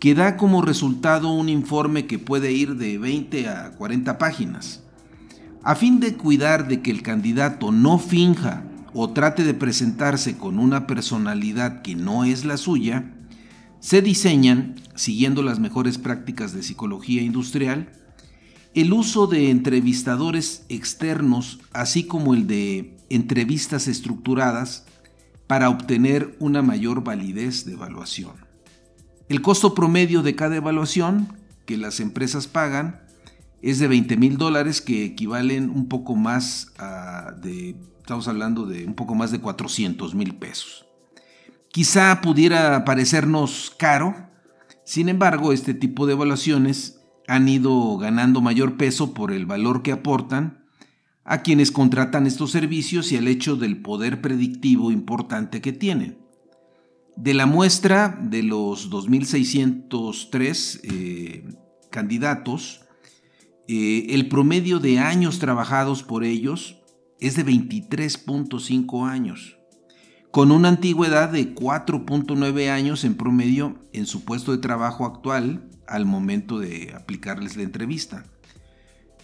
que 0.00 0.14
da 0.14 0.36
como 0.36 0.60
resultado 0.60 1.32
un 1.32 1.48
informe 1.48 2.06
que 2.06 2.18
puede 2.18 2.52
ir 2.52 2.76
de 2.76 2.98
20 2.98 3.48
a 3.48 3.70
40 3.70 4.18
páginas. 4.18 4.82
A 5.62 5.76
fin 5.76 5.98
de 5.98 6.14
cuidar 6.18 6.68
de 6.68 6.82
que 6.82 6.90
el 6.90 7.00
candidato 7.00 7.72
no 7.72 7.98
finja 7.98 8.64
o 8.92 9.08
trate 9.14 9.44
de 9.44 9.54
presentarse 9.54 10.36
con 10.36 10.58
una 10.58 10.86
personalidad 10.86 11.80
que 11.80 11.94
no 11.94 12.24
es 12.24 12.44
la 12.44 12.58
suya, 12.58 13.14
se 13.84 14.00
diseñan, 14.00 14.76
siguiendo 14.94 15.42
las 15.42 15.58
mejores 15.58 15.98
prácticas 15.98 16.54
de 16.54 16.62
psicología 16.62 17.20
industrial, 17.20 17.92
el 18.74 18.94
uso 18.94 19.26
de 19.26 19.50
entrevistadores 19.50 20.64
externos, 20.70 21.60
así 21.74 22.04
como 22.04 22.32
el 22.32 22.46
de 22.46 22.96
entrevistas 23.10 23.86
estructuradas, 23.86 24.86
para 25.46 25.68
obtener 25.68 26.34
una 26.40 26.62
mayor 26.62 27.04
validez 27.04 27.66
de 27.66 27.74
evaluación. 27.74 28.32
El 29.28 29.42
costo 29.42 29.74
promedio 29.74 30.22
de 30.22 30.34
cada 30.34 30.56
evaluación 30.56 31.36
que 31.66 31.76
las 31.76 32.00
empresas 32.00 32.46
pagan 32.46 33.02
es 33.60 33.80
de 33.80 33.88
20 33.88 34.16
mil 34.16 34.38
dólares 34.38 34.80
que 34.80 35.04
equivalen 35.04 35.68
un 35.68 35.88
poco 35.88 36.16
más 36.16 36.72
a 36.78 37.32
de, 37.32 37.76
estamos 37.98 38.28
hablando 38.28 38.64
de 38.64 38.86
un 38.86 38.94
poco 38.94 39.14
más 39.14 39.30
de 39.30 39.40
400 39.40 40.14
mil 40.14 40.36
pesos. 40.36 40.83
Quizá 41.74 42.20
pudiera 42.20 42.84
parecernos 42.84 43.74
caro, 43.76 44.14
sin 44.84 45.08
embargo 45.08 45.52
este 45.52 45.74
tipo 45.74 46.06
de 46.06 46.12
evaluaciones 46.12 47.00
han 47.26 47.48
ido 47.48 47.98
ganando 47.98 48.40
mayor 48.40 48.76
peso 48.76 49.12
por 49.12 49.32
el 49.32 49.44
valor 49.44 49.82
que 49.82 49.90
aportan 49.90 50.64
a 51.24 51.42
quienes 51.42 51.72
contratan 51.72 52.28
estos 52.28 52.52
servicios 52.52 53.10
y 53.10 53.16
el 53.16 53.26
hecho 53.26 53.56
del 53.56 53.82
poder 53.82 54.20
predictivo 54.20 54.92
importante 54.92 55.60
que 55.60 55.72
tienen. 55.72 56.16
De 57.16 57.34
la 57.34 57.46
muestra 57.46 58.20
de 58.22 58.44
los 58.44 58.88
2.603 58.88 60.80
eh, 60.84 61.44
candidatos, 61.90 62.82
eh, 63.66 64.06
el 64.10 64.28
promedio 64.28 64.78
de 64.78 65.00
años 65.00 65.40
trabajados 65.40 66.04
por 66.04 66.22
ellos 66.22 66.80
es 67.18 67.34
de 67.34 67.44
23.5 67.44 69.08
años, 69.10 69.58
con 70.34 70.50
una 70.50 70.68
antigüedad 70.68 71.28
de 71.28 71.54
4.9 71.54 72.68
años 72.68 73.04
en 73.04 73.14
promedio 73.14 73.78
en 73.92 74.04
su 74.04 74.24
puesto 74.24 74.50
de 74.50 74.58
trabajo 74.58 75.06
actual 75.06 75.62
al 75.86 76.06
momento 76.06 76.58
de 76.58 76.92
aplicarles 76.92 77.56
la 77.56 77.62
entrevista, 77.62 78.24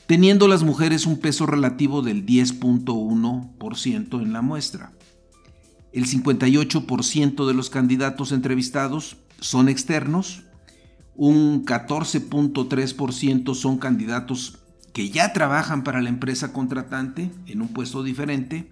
teniendo 0.07 0.47
las 0.47 0.62
mujeres 0.62 1.07
un 1.07 1.19
peso 1.19 1.47
relativo 1.47 2.02
del 2.02 2.25
10.1% 2.25 4.23
en 4.23 4.33
la 4.33 4.40
muestra. 4.40 4.93
El 5.93 6.07
58% 6.07 7.45
de 7.45 7.55
los 7.55 7.71
candidatos 7.71 8.31
entrevistados 8.31 9.17
son 9.40 9.69
externos, 9.69 10.45
un 11.17 11.64
14.3% 11.64 13.57
son 13.57 13.79
candidatos 13.79 14.61
que 14.93 15.11
ya 15.11 15.33
trabajan 15.33 15.83
para 15.83 16.02
la 16.02 16.09
empresa 16.09 16.52
contratante 16.52 17.33
en 17.49 17.62
un 17.62 17.69
puesto 17.73 18.05
diferente 18.05 18.71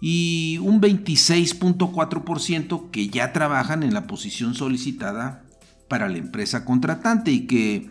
y 0.00 0.58
un 0.58 0.80
26.4% 0.80 2.90
que 2.90 3.08
ya 3.08 3.32
trabajan 3.32 3.82
en 3.82 3.92
la 3.92 4.06
posición 4.06 4.54
solicitada 4.54 5.44
para 5.88 6.08
la 6.08 6.18
empresa 6.18 6.64
contratante 6.64 7.32
y 7.32 7.46
que 7.46 7.90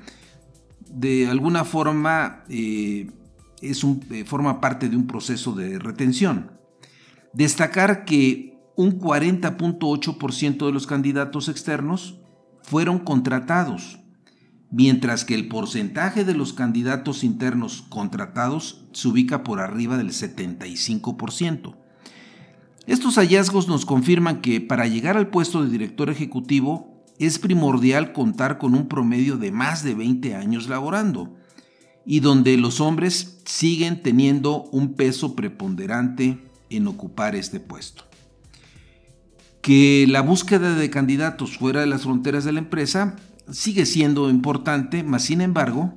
de 0.89 1.27
alguna 1.27 1.65
forma 1.65 2.43
eh, 2.49 3.11
es 3.61 3.83
eh, 3.83 4.23
forma 4.25 4.59
parte 4.59 4.89
de 4.89 4.95
un 4.95 5.05
proceso 5.05 5.53
de 5.53 5.77
retención. 5.77 6.51
Destacar 7.33 8.05
que 8.05 8.57
un 8.75 8.99
40.8% 8.99 10.65
de 10.65 10.71
los 10.71 10.87
candidatos 10.87 11.49
externos 11.49 12.19
fueron 12.63 12.99
contratados, 12.99 13.99
mientras 14.71 15.25
que 15.25 15.35
el 15.35 15.47
porcentaje 15.47 16.23
de 16.23 16.33
los 16.33 16.53
candidatos 16.53 17.23
internos 17.23 17.83
contratados 17.89 18.87
se 18.93 19.09
ubica 19.09 19.43
por 19.43 19.59
arriba 19.59 19.97
del 19.97 20.09
75%. 20.09 21.75
Estos 22.89 23.19
hallazgos 23.19 23.67
nos 23.67 23.85
confirman 23.85 24.41
que 24.41 24.61
para 24.61 24.87
llegar 24.87 25.15
al 25.15 25.27
puesto 25.27 25.63
de 25.63 25.69
director 25.69 26.09
ejecutivo 26.09 27.05
es 27.19 27.37
primordial 27.37 28.13
contar 28.13 28.57
con 28.57 28.73
un 28.73 28.87
promedio 28.87 29.37
de 29.37 29.51
más 29.51 29.83
de 29.83 29.93
20 29.93 30.33
años 30.33 30.67
laborando 30.67 31.37
y 32.03 32.21
donde 32.21 32.57
los 32.57 32.81
hombres 32.81 33.41
siguen 33.45 34.01
teniendo 34.01 34.63
un 34.71 34.95
peso 34.95 35.35
preponderante 35.35 36.39
en 36.71 36.87
ocupar 36.87 37.35
este 37.35 37.59
puesto. 37.59 38.05
que 39.61 40.07
la 40.09 40.21
búsqueda 40.21 40.73
de 40.73 40.89
candidatos 40.89 41.59
fuera 41.59 41.81
de 41.81 41.87
las 41.87 42.01
fronteras 42.01 42.43
de 42.43 42.53
la 42.53 42.59
empresa 42.59 43.17
sigue 43.51 43.85
siendo 43.85 44.31
importante, 44.31 45.03
mas 45.03 45.25
sin 45.25 45.41
embargo, 45.41 45.93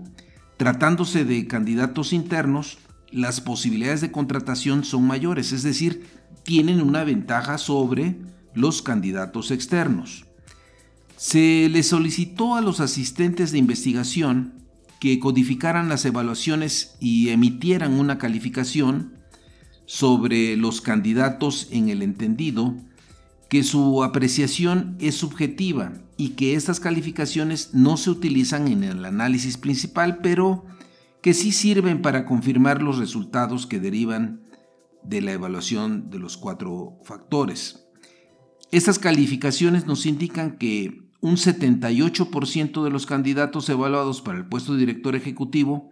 tratándose 0.58 1.24
de 1.24 1.46
candidatos 1.46 2.12
internos, 2.12 2.76
las 3.10 3.40
posibilidades 3.40 4.02
de 4.02 4.12
contratación 4.12 4.84
son 4.84 5.06
mayores, 5.06 5.52
es 5.52 5.62
decir, 5.62 6.21
tienen 6.44 6.80
una 6.80 7.04
ventaja 7.04 7.58
sobre 7.58 8.16
los 8.54 8.82
candidatos 8.82 9.50
externos. 9.50 10.26
Se 11.16 11.68
le 11.70 11.82
solicitó 11.82 12.56
a 12.56 12.60
los 12.60 12.80
asistentes 12.80 13.52
de 13.52 13.58
investigación 13.58 14.54
que 15.00 15.18
codificaran 15.18 15.88
las 15.88 16.04
evaluaciones 16.04 16.96
y 17.00 17.30
emitieran 17.30 17.94
una 17.94 18.18
calificación 18.18 19.14
sobre 19.86 20.56
los 20.56 20.80
candidatos 20.80 21.68
en 21.70 21.88
el 21.88 22.02
entendido 22.02 22.76
que 23.48 23.62
su 23.62 24.02
apreciación 24.02 24.96
es 24.98 25.16
subjetiva 25.16 25.92
y 26.16 26.30
que 26.30 26.54
estas 26.54 26.80
calificaciones 26.80 27.74
no 27.74 27.96
se 27.96 28.10
utilizan 28.10 28.68
en 28.68 28.84
el 28.84 29.04
análisis 29.04 29.58
principal, 29.58 30.18
pero 30.22 30.64
que 31.20 31.34
sí 31.34 31.52
sirven 31.52 32.00
para 32.00 32.24
confirmar 32.24 32.80
los 32.80 32.98
resultados 32.98 33.66
que 33.66 33.78
derivan 33.80 34.41
de 35.04 35.20
la 35.20 35.32
evaluación 35.32 36.10
de 36.10 36.18
los 36.18 36.36
cuatro 36.36 36.98
factores. 37.04 37.86
Estas 38.70 38.98
calificaciones 38.98 39.86
nos 39.86 40.06
indican 40.06 40.56
que 40.56 41.02
un 41.20 41.36
78% 41.36 42.82
de 42.82 42.90
los 42.90 43.06
candidatos 43.06 43.68
evaluados 43.68 44.22
para 44.22 44.38
el 44.38 44.46
puesto 44.46 44.72
de 44.72 44.80
director 44.80 45.14
ejecutivo 45.14 45.90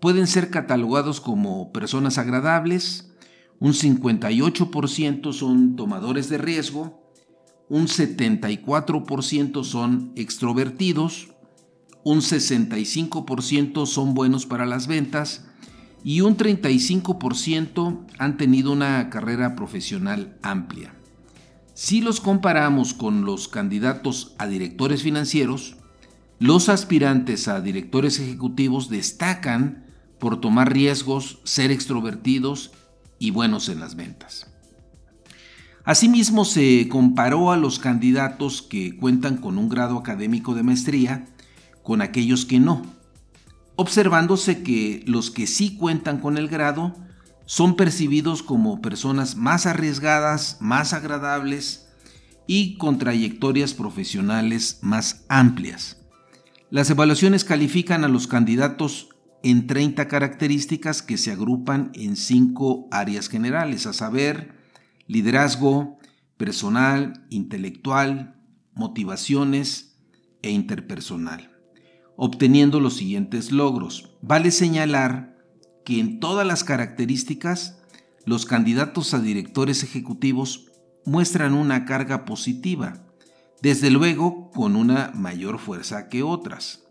pueden 0.00 0.26
ser 0.26 0.50
catalogados 0.50 1.20
como 1.20 1.72
personas 1.72 2.18
agradables, 2.18 3.10
un 3.58 3.72
58% 3.72 5.32
son 5.32 5.76
tomadores 5.76 6.28
de 6.28 6.38
riesgo, 6.38 7.02
un 7.68 7.86
74% 7.86 9.64
son 9.64 10.12
extrovertidos, 10.16 11.28
un 12.04 12.18
65% 12.20 13.86
son 13.86 14.14
buenos 14.14 14.46
para 14.46 14.66
las 14.66 14.86
ventas 14.86 15.46
y 16.04 16.20
un 16.20 16.36
35% 16.36 18.06
han 18.18 18.36
tenido 18.36 18.72
una 18.72 19.08
carrera 19.08 19.56
profesional 19.56 20.36
amplia. 20.42 20.94
Si 21.72 22.02
los 22.02 22.20
comparamos 22.20 22.92
con 22.92 23.24
los 23.24 23.48
candidatos 23.48 24.34
a 24.38 24.46
directores 24.46 25.02
financieros, 25.02 25.76
los 26.38 26.68
aspirantes 26.68 27.48
a 27.48 27.60
directores 27.62 28.20
ejecutivos 28.20 28.90
destacan 28.90 29.86
por 30.18 30.40
tomar 30.40 30.72
riesgos, 30.72 31.40
ser 31.44 31.70
extrovertidos 31.70 32.72
y 33.18 33.30
buenos 33.30 33.68
en 33.70 33.80
las 33.80 33.96
ventas. 33.96 34.46
Asimismo, 35.84 36.44
se 36.44 36.88
comparó 36.88 37.50
a 37.50 37.56
los 37.56 37.78
candidatos 37.78 38.62
que 38.62 38.96
cuentan 38.96 39.38
con 39.38 39.58
un 39.58 39.68
grado 39.68 39.98
académico 39.98 40.54
de 40.54 40.62
maestría 40.62 41.26
con 41.82 42.00
aquellos 42.00 42.46
que 42.46 42.58
no, 42.58 42.82
observándose 43.76 44.62
que 44.62 45.02
los 45.06 45.30
que 45.30 45.46
sí 45.46 45.76
cuentan 45.76 46.20
con 46.20 46.38
el 46.38 46.48
grado 46.48 46.94
son 47.46 47.76
percibidos 47.76 48.42
como 48.42 48.80
personas 48.80 49.36
más 49.36 49.66
arriesgadas, 49.66 50.58
más 50.60 50.92
agradables 50.92 51.88
y 52.46 52.76
con 52.78 52.98
trayectorias 52.98 53.74
profesionales 53.74 54.78
más 54.82 55.24
amplias. 55.28 55.98
Las 56.70 56.90
evaluaciones 56.90 57.44
califican 57.44 58.04
a 58.04 58.08
los 58.08 58.26
candidatos 58.26 59.08
en 59.42 59.66
30 59.66 60.08
características 60.08 61.02
que 61.02 61.18
se 61.18 61.30
agrupan 61.30 61.90
en 61.94 62.16
cinco 62.16 62.88
áreas 62.90 63.28
generales, 63.28 63.86
a 63.86 63.92
saber, 63.92 64.54
liderazgo, 65.06 65.98
personal, 66.38 67.26
intelectual, 67.28 68.40
motivaciones 68.72 69.98
e 70.42 70.50
interpersonal, 70.50 71.53
obteniendo 72.16 72.80
los 72.80 72.96
siguientes 72.96 73.52
logros. 73.52 74.10
Vale 74.22 74.50
señalar 74.50 75.36
que 75.84 76.00
en 76.00 76.20
todas 76.20 76.46
las 76.46 76.64
características, 76.64 77.78
los 78.24 78.46
candidatos 78.46 79.14
a 79.14 79.20
directores 79.20 79.82
ejecutivos 79.82 80.70
muestran 81.04 81.54
una 81.54 81.84
carga 81.84 82.24
positiva, 82.24 83.04
desde 83.60 83.90
luego 83.90 84.50
con 84.50 84.76
una 84.76 85.12
mayor 85.14 85.58
fuerza 85.58 86.08
que 86.08 86.22
otras. 86.22 86.84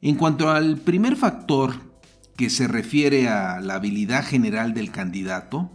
En 0.00 0.16
cuanto 0.16 0.50
al 0.50 0.78
primer 0.78 1.16
factor 1.16 1.74
que 2.36 2.50
se 2.50 2.68
refiere 2.68 3.28
a 3.28 3.60
la 3.60 3.74
habilidad 3.74 4.24
general 4.24 4.72
del 4.72 4.90
candidato, 4.90 5.70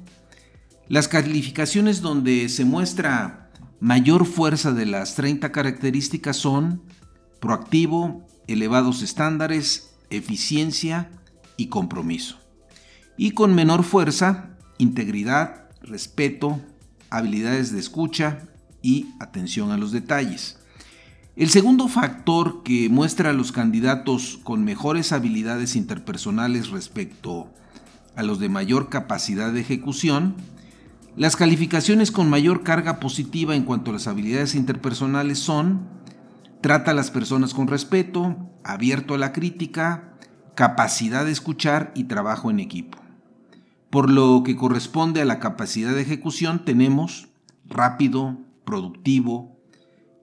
las 0.87 1.07
calificaciones 1.07 2.01
donde 2.01 2.49
se 2.49 2.65
muestra 2.65 3.51
mayor 3.79 4.25
fuerza 4.25 4.71
de 4.71 4.85
las 4.85 5.15
30 5.15 5.51
características 5.51 6.37
son 6.37 6.83
proactivo, 7.39 8.24
elevados 8.47 9.01
estándares, 9.01 9.95
eficiencia 10.09 11.09
y 11.57 11.67
compromiso. 11.67 12.37
Y 13.17 13.31
con 13.31 13.55
menor 13.55 13.83
fuerza, 13.83 14.57
integridad, 14.77 15.69
respeto, 15.81 16.61
habilidades 17.09 17.71
de 17.71 17.79
escucha 17.79 18.47
y 18.81 19.07
atención 19.19 19.71
a 19.71 19.77
los 19.77 19.91
detalles. 19.91 20.59
El 21.35 21.49
segundo 21.49 21.87
factor 21.87 22.63
que 22.63 22.87
muestra 22.89 23.31
a 23.31 23.33
los 23.33 23.51
candidatos 23.51 24.39
con 24.43 24.63
mejores 24.63 25.11
habilidades 25.11 25.75
interpersonales 25.75 26.69
respecto 26.69 27.51
a 28.15 28.23
los 28.23 28.39
de 28.39 28.47
mayor 28.47 28.89
capacidad 28.89 29.51
de 29.51 29.59
ejecución, 29.59 30.35
las 31.17 31.35
calificaciones 31.35 32.11
con 32.11 32.29
mayor 32.29 32.63
carga 32.63 32.99
positiva 32.99 33.55
en 33.55 33.63
cuanto 33.63 33.91
a 33.91 33.93
las 33.93 34.07
habilidades 34.07 34.55
interpersonales 34.55 35.39
son 35.39 35.87
trata 36.65 36.89
a 36.89 36.93
las 36.95 37.11
personas 37.11 37.53
con 37.53 37.67
respeto, 37.67 38.37
abierto 38.63 39.13
a 39.13 39.19
la 39.19 39.33
crítica, 39.33 40.17
capacidad 40.55 41.23
de 41.23 41.31
escuchar 41.31 41.91
y 41.93 42.05
trabajo 42.05 42.49
en 42.49 42.59
equipo. 42.59 42.97
Por 43.91 44.09
lo 44.09 44.41
que 44.43 44.55
corresponde 44.55 45.21
a 45.21 45.25
la 45.25 45.37
capacidad 45.37 45.93
de 45.93 46.01
ejecución 46.01 46.65
tenemos 46.65 47.27
rápido, 47.67 48.39
productivo, 48.65 49.59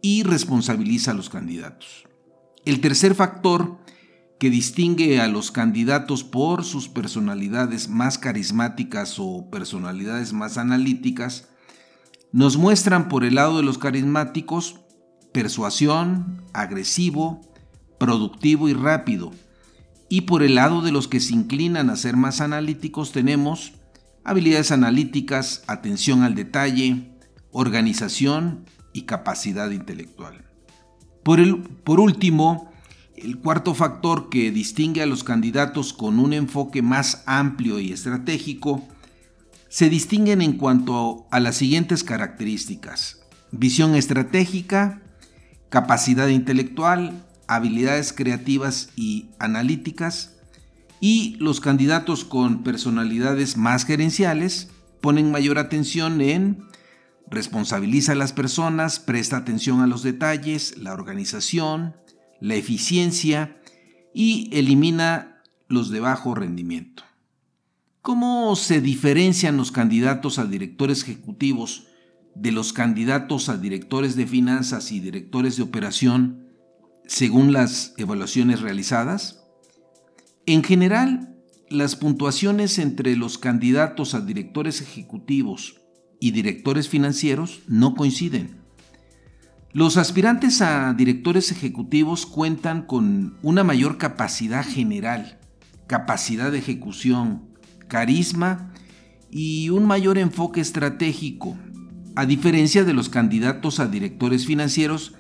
y 0.01 0.25
responsabiliza 0.25 1.13
a 1.13 1.15
los 1.15 1.31
candidatos. 1.31 2.09
El 2.65 2.81
tercer 2.81 3.15
factor 3.15 3.79
que 4.41 4.51
distingue 4.51 5.21
a 5.21 5.29
los 5.29 5.53
candidatos 5.53 6.25
por 6.25 6.65
sus 6.65 6.89
personalidades 6.89 7.89
más 7.89 8.19
carismáticas 8.19 9.15
o 9.21 9.49
personalidades 9.49 10.33
más 10.33 10.59
analíticas, 10.59 11.47
nos 12.33 12.57
muestran 12.57 13.09
por 13.09 13.23
el 13.23 13.37
lado 13.37 13.59
de 13.59 13.63
los 13.63 13.79
carismáticos 13.79 14.81
persuasión, 15.33 16.43
agresivo, 16.53 17.41
productivo 17.99 18.69
y 18.69 18.75
rápido. 18.75 19.33
Y 20.09 20.23
por 20.23 20.43
el 20.43 20.57
lado 20.57 20.83
de 20.83 20.93
los 20.93 21.09
que 21.09 21.21
se 21.21 21.33
inclinan 21.33 21.91
a 21.91 21.97
ser 21.97 22.17
más 22.17 22.41
analíticos 22.41 23.13
tenemos 23.13 23.73
habilidades 24.25 24.71
analíticas, 24.71 25.65
atención 25.67 26.23
al 26.23 26.35
detalle, 26.35 27.11
organización 27.51 28.65
y 28.93 29.03
capacidad 29.03 29.71
intelectual. 29.71 30.45
Por, 31.23 31.41
el, 31.41 31.59
por 31.59 32.01
último, 32.01 32.73
el 33.17 33.39
cuarto 33.39 33.75
factor 33.75 34.29
que 34.29 34.51
distingue 34.51 35.03
a 35.03 35.07
los 35.07 35.25
candidatos 35.25 35.93
con 35.93 36.19
un 36.19 36.33
enfoque 36.33 36.83
más 36.83 37.23
amplio 37.27 37.79
y 37.79 37.93
estratégico 37.93 38.87
se 39.69 39.89
distinguen 39.89 40.43
en 40.43 40.59
cuanto 40.59 41.27
a 41.31 41.41
las 41.41 41.57
siguientes 41.57 42.05
características. 42.05 43.21
Visión 43.53 43.95
estratégica, 43.95 45.01
capacidad 45.73 46.29
intelectual, 46.29 47.25
habilidades 47.49 48.13
creativas 48.13 48.91
y 48.95 49.31
analíticas, 49.41 50.37
y 51.01 51.35
los 51.41 51.61
candidatos 51.61 52.25
con 52.25 52.63
personalidades 52.63 53.57
más 53.57 53.85
gerenciales 53.85 54.69
ponen 55.01 55.33
mayor 55.33 55.59
atención 55.59 56.21
en 56.21 56.63
Responsabiliza 57.33 58.13
a 58.13 58.15
las 58.15 58.35
personas, 58.35 59.01
presta 59.01 59.39
atención 59.39 59.81
a 59.81 59.87
los 59.87 60.03
detalles, 60.03 60.77
la 60.77 60.93
organización, 60.93 61.97
la 62.41 62.57
eficiencia 62.57 63.57
y 64.13 64.51
elimina 64.53 65.43
los 65.67 65.89
de 65.89 66.01
bajo 66.01 66.35
rendimiento. 66.35 67.05
¿Cómo 68.03 68.55
se 68.55 68.83
diferencian 68.83 69.57
los 69.57 69.73
candidatos 69.73 70.39
a 70.39 70.45
directores 70.45 71.05
ejecutivos 71.05 71.87
de 72.35 72.53
los 72.53 72.73
candidatos 72.73 73.49
a 73.49 73.57
directores 73.57 74.17
de 74.17 74.27
finanzas 74.27 74.93
y 74.93 75.01
directores 75.01 75.57
de 75.57 75.63
operación 75.63 76.49
según 77.07 77.53
las 77.53 77.95
evaluaciones 77.99 78.61
realizadas? 78.61 79.45
En 80.47 80.63
general, 80.63 81.37
las 81.69 81.97
puntuaciones 81.97 82.79
entre 82.79 83.17
los 83.17 83.39
candidatos 83.39 84.15
a 84.15 84.21
directores 84.21 84.81
ejecutivos 84.81 85.81
y 86.21 86.33
directores 86.33 86.89
financieros 86.89 87.63
no 87.67 87.95
coinciden. 87.95 88.63
Los 89.73 89.97
aspirantes 89.97 90.61
a 90.61 90.93
directores 90.93 91.51
ejecutivos 91.51 92.27
cuentan 92.27 92.83
con 92.83 93.39
una 93.43 93.65
mayor 93.65 93.97
capacidad 93.97 94.65
general, 94.65 95.41
capacidad 95.87 96.53
de 96.53 96.59
ejecución, 96.59 97.49
carisma 97.89 98.73
y 99.31 99.71
un 99.71 99.87
mayor 99.87 100.19
enfoque 100.19 100.61
estratégico, 100.61 101.57
a 102.17 102.27
diferencia 102.27 102.85
de 102.85 102.93
los 102.93 103.09
candidatos 103.09 103.81
a 103.81 103.87
directores 103.87 104.47
financieros 104.47 105.15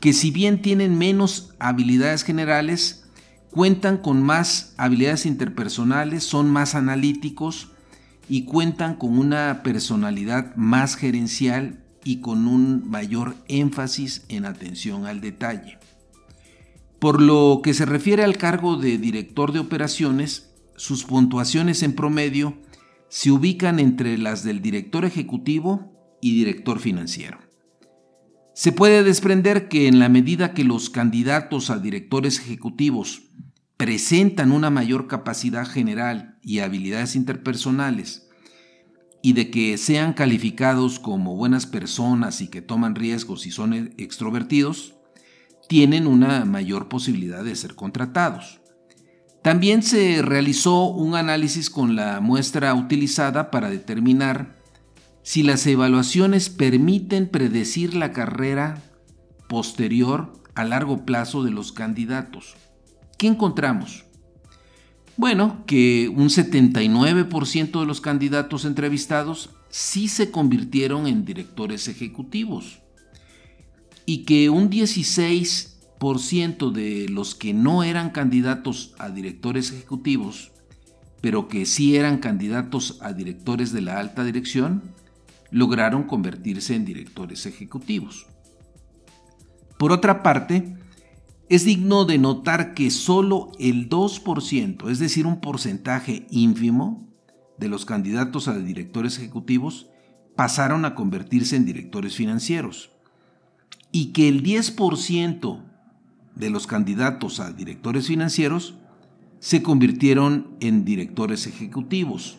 que 0.00 0.12
si 0.12 0.30
bien 0.30 0.62
tienen 0.62 0.96
menos 0.96 1.54
habilidades 1.58 2.24
generales, 2.24 3.04
cuentan 3.50 3.98
con 3.98 4.22
más 4.22 4.74
habilidades 4.78 5.26
interpersonales, 5.26 6.24
son 6.24 6.48
más 6.48 6.74
analíticos 6.74 7.68
y 8.28 8.44
cuentan 8.44 8.94
con 8.94 9.18
una 9.18 9.62
personalidad 9.62 10.54
más 10.56 10.96
gerencial 10.96 11.84
y 12.02 12.20
con 12.20 12.48
un 12.48 12.88
mayor 12.88 13.36
énfasis 13.48 14.24
en 14.28 14.46
atención 14.46 15.04
al 15.06 15.20
detalle. 15.20 15.78
Por 16.98 17.20
lo 17.20 17.60
que 17.62 17.74
se 17.74 17.86
refiere 17.86 18.24
al 18.24 18.36
cargo 18.36 18.76
de 18.76 18.98
director 18.98 19.52
de 19.52 19.58
operaciones, 19.58 20.50
sus 20.76 21.04
puntuaciones 21.04 21.82
en 21.82 21.94
promedio 21.94 22.56
se 23.08 23.30
ubican 23.30 23.78
entre 23.78 24.16
las 24.16 24.44
del 24.44 24.62
director 24.62 25.04
ejecutivo 25.04 25.89
y 26.20 26.34
director 26.34 26.80
financiero. 26.80 27.38
Se 28.54 28.72
puede 28.72 29.02
desprender 29.02 29.68
que 29.68 29.86
en 29.86 29.98
la 29.98 30.08
medida 30.08 30.52
que 30.52 30.64
los 30.64 30.90
candidatos 30.90 31.70
a 31.70 31.78
directores 31.78 32.38
ejecutivos 32.38 33.22
presentan 33.76 34.52
una 34.52 34.68
mayor 34.68 35.06
capacidad 35.06 35.66
general 35.66 36.38
y 36.42 36.58
habilidades 36.58 37.16
interpersonales, 37.16 38.28
y 39.22 39.34
de 39.34 39.50
que 39.50 39.76
sean 39.78 40.12
calificados 40.12 40.98
como 40.98 41.36
buenas 41.36 41.66
personas 41.66 42.40
y 42.40 42.48
que 42.48 42.62
toman 42.62 42.94
riesgos 42.94 43.46
y 43.46 43.50
son 43.50 43.72
extrovertidos, 43.98 44.94
tienen 45.68 46.06
una 46.06 46.44
mayor 46.44 46.88
posibilidad 46.88 47.44
de 47.44 47.54
ser 47.54 47.74
contratados. 47.74 48.60
También 49.42 49.82
se 49.82 50.20
realizó 50.20 50.86
un 50.86 51.14
análisis 51.14 51.70
con 51.70 51.96
la 51.96 52.20
muestra 52.20 52.74
utilizada 52.74 53.50
para 53.50 53.70
determinar 53.70 54.59
si 55.30 55.44
las 55.44 55.64
evaluaciones 55.68 56.50
permiten 56.50 57.28
predecir 57.28 57.94
la 57.94 58.12
carrera 58.12 58.82
posterior 59.48 60.32
a 60.56 60.64
largo 60.64 61.06
plazo 61.06 61.44
de 61.44 61.52
los 61.52 61.70
candidatos. 61.70 62.56
¿Qué 63.16 63.28
encontramos? 63.28 64.06
Bueno, 65.16 65.62
que 65.68 66.08
un 66.08 66.30
79% 66.30 67.78
de 67.78 67.86
los 67.86 68.00
candidatos 68.00 68.64
entrevistados 68.64 69.50
sí 69.68 70.08
se 70.08 70.32
convirtieron 70.32 71.06
en 71.06 71.24
directores 71.24 71.86
ejecutivos 71.86 72.80
y 74.06 74.24
que 74.24 74.50
un 74.50 74.68
16% 74.68 76.72
de 76.72 77.08
los 77.08 77.36
que 77.36 77.54
no 77.54 77.84
eran 77.84 78.10
candidatos 78.10 78.96
a 78.98 79.10
directores 79.10 79.70
ejecutivos, 79.70 80.50
pero 81.20 81.46
que 81.46 81.66
sí 81.66 81.94
eran 81.94 82.18
candidatos 82.18 82.98
a 83.00 83.12
directores 83.12 83.72
de 83.72 83.82
la 83.82 84.00
alta 84.00 84.24
dirección, 84.24 84.98
lograron 85.50 86.04
convertirse 86.04 86.74
en 86.74 86.84
directores 86.84 87.46
ejecutivos. 87.46 88.26
Por 89.78 89.92
otra 89.92 90.22
parte, 90.22 90.76
es 91.48 91.64
digno 91.64 92.04
de 92.04 92.18
notar 92.18 92.74
que 92.74 92.90
solo 92.90 93.50
el 93.58 93.88
2%, 93.88 94.90
es 94.90 94.98
decir, 94.98 95.26
un 95.26 95.40
porcentaje 95.40 96.26
ínfimo 96.30 97.08
de 97.58 97.68
los 97.68 97.84
candidatos 97.84 98.46
a 98.46 98.58
directores 98.58 99.18
ejecutivos 99.18 99.88
pasaron 100.36 100.84
a 100.84 100.94
convertirse 100.94 101.56
en 101.56 101.64
directores 101.64 102.14
financieros 102.14 102.90
y 103.92 104.12
que 104.12 104.28
el 104.28 104.42
10% 104.42 105.62
de 106.34 106.50
los 106.50 106.66
candidatos 106.66 107.40
a 107.40 107.52
directores 107.52 108.06
financieros 108.06 108.74
se 109.40 109.62
convirtieron 109.62 110.56
en 110.60 110.84
directores 110.84 111.46
ejecutivos. 111.46 112.38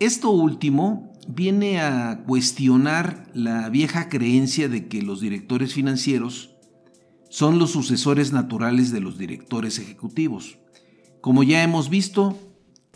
Esto 0.00 0.30
último 0.30 1.09
viene 1.28 1.80
a 1.80 2.22
cuestionar 2.26 3.30
la 3.34 3.68
vieja 3.68 4.08
creencia 4.08 4.68
de 4.68 4.88
que 4.88 5.02
los 5.02 5.20
directores 5.20 5.74
financieros 5.74 6.50
son 7.28 7.58
los 7.58 7.70
sucesores 7.70 8.32
naturales 8.32 8.90
de 8.90 9.00
los 9.00 9.18
directores 9.18 9.78
ejecutivos. 9.78 10.58
Como 11.20 11.42
ya 11.42 11.62
hemos 11.62 11.90
visto, 11.90 12.38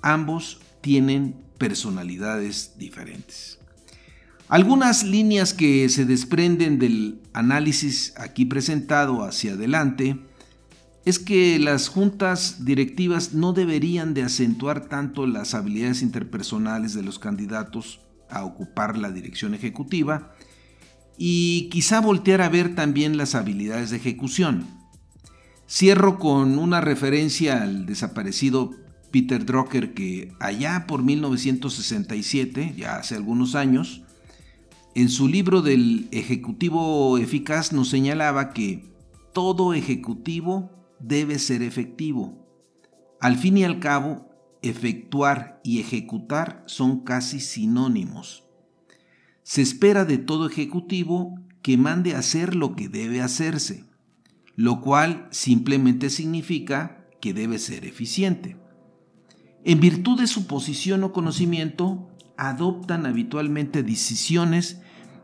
ambos 0.03 0.61
tienen 0.81 1.37
personalidades 1.59 2.75
diferentes. 2.79 3.59
Algunas 4.49 5.05
líneas 5.05 5.55
que 5.55 5.89
se 5.89 6.05
desprenden 6.05 6.79
del 6.79 7.21
análisis 7.33 8.13
aquí 8.19 8.45
presentado 8.45 9.25
hacia 9.25 9.53
adelante 9.53 10.19
es 11.05 11.19
que 11.19 11.59
las 11.59 11.89
juntas 11.89 12.65
directivas 12.65 13.35
no 13.35 13.53
deberían 13.53 14.15
de 14.15 14.23
acentuar 14.23 14.89
tanto 14.89 15.27
las 15.27 15.55
habilidades 15.55 16.03
interpersonales 16.03 16.95
de 16.95 17.03
los 17.03 17.19
candidatos 17.19 18.01
a 18.35 18.45
ocupar 18.45 18.97
la 18.97 19.11
dirección 19.11 19.55
ejecutiva, 19.55 20.33
y 21.17 21.69
quizá 21.71 22.01
voltear 22.01 22.41
a 22.41 22.49
ver 22.49 22.75
también 22.75 23.17
las 23.17 23.35
habilidades 23.35 23.91
de 23.91 23.99
ejecución. 23.99 24.67
Cierro 25.69 26.19
con 26.19 26.59
una 26.59 26.81
referencia 26.81 27.63
al 27.63 27.87
desaparecido 27.87 28.73
Peter 29.11 29.47
Drucker 29.47 29.95
que 29.95 30.33
allá 30.41 30.87
por 30.89 31.03
1967, 31.03 32.75
ya 32.77 32.97
hace 32.97 33.15
algunos 33.15 33.55
años, 33.55 34.03
en 34.97 35.09
su 35.09 35.29
libro 35.29 35.63
del 35.63 36.09
Ejecutivo 36.13 37.17
Eficaz 37.19 37.73
nos 37.73 37.89
señalaba 37.89 38.53
que 38.53 38.93
todo 39.33 39.75
ejecutivo 39.75 40.71
debe 41.01 41.39
ser 41.39 41.63
efectivo. 41.63 42.47
Al 43.21 43.37
fin 43.37 43.57
y 43.57 43.65
al 43.65 43.81
cabo, 43.81 44.34
efectuar 44.69 45.61
y 45.63 45.81
ejecutar 45.81 46.63
son 46.67 47.01
casi 47.01 47.41
sinónimos. 47.41 48.45
Se 49.43 49.63
espera 49.63 50.05
de 50.05 50.19
todo 50.19 50.47
ejecutivo 50.47 51.39
que 51.63 51.77
mande 51.77 52.15
hacer 52.15 52.55
lo 52.55 52.75
que 52.75 52.89
debe 52.89 53.21
hacerse, 53.21 53.85
lo 54.57 54.81
cual 54.81 55.29
simplemente 55.31 56.11
significa 56.11 57.07
que 57.21 57.35
debe 57.35 57.59
ser 57.59 57.85
eficiente. 57.85 58.57
En 59.65 59.81
virtud 59.81 60.21
de 60.21 60.27
su 60.27 60.47
posición 60.47 61.05
o 61.05 61.13
conocimiento, 61.13 62.09
adoptan 62.37 63.07
habitualmente 63.07 63.83
decisiones 63.83 64.81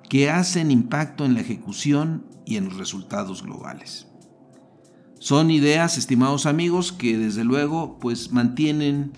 que 0.09 0.31
hacen 0.31 0.71
impacto 0.71 1.25
en 1.25 1.35
la 1.35 1.41
ejecución 1.41 2.27
y 2.47 2.57
en 2.57 2.65
los 2.65 2.77
resultados 2.77 3.43
globales. 3.43 4.07
Son 5.19 5.51
ideas, 5.51 5.99
estimados 5.99 6.47
amigos, 6.47 6.93
que 6.93 7.19
desde 7.19 7.45
luego 7.45 7.99
pues 7.99 8.33
mantienen 8.33 9.13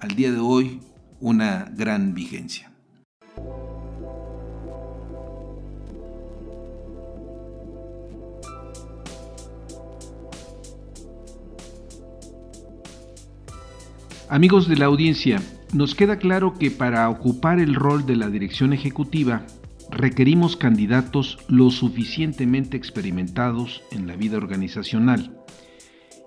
al 0.00 0.14
día 0.14 0.30
de 0.30 0.38
hoy 0.38 0.80
una 1.20 1.70
gran 1.76 2.14
vigencia. 2.14 2.72
Amigos 14.30 14.68
de 14.68 14.76
la 14.76 14.84
audiencia, 14.84 15.40
nos 15.72 15.94
queda 15.94 16.18
claro 16.18 16.54
que 16.58 16.70
para 16.70 17.08
ocupar 17.08 17.58
el 17.60 17.74
rol 17.74 18.04
de 18.04 18.14
la 18.14 18.28
dirección 18.28 18.72
ejecutiva 18.72 19.46
requerimos 19.90 20.56
candidatos 20.56 21.38
lo 21.48 21.70
suficientemente 21.70 22.76
experimentados 22.76 23.82
en 23.90 24.06
la 24.06 24.16
vida 24.16 24.36
organizacional 24.36 25.34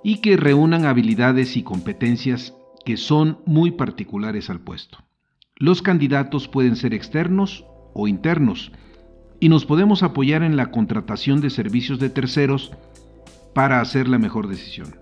y 0.04 0.18
que 0.18 0.36
reúnan 0.36 0.86
habilidades 0.86 1.56
y 1.58 1.64
competencias 1.64 2.56
que 2.86 2.98
son 2.98 3.40
muy 3.46 3.72
particulares 3.72 4.50
al 4.50 4.60
puesto. 4.60 5.00
Los 5.56 5.82
candidatos 5.82 6.48
pueden 6.48 6.76
ser 6.76 6.94
externos 6.94 7.66
o 7.94 8.08
internos 8.08 8.72
y 9.40 9.50
nos 9.50 9.66
podemos 9.66 10.04
apoyar 10.04 10.44
en 10.44 10.56
la 10.56 10.72
contratación 10.72 11.42
de 11.42 11.50
servicios 11.50 12.00
de 12.00 12.10
terceros 12.10 12.72
para 13.54 13.82
hacer 13.82 14.08
la 14.08 14.18
mejor 14.18 14.48
decisión. 14.48 14.96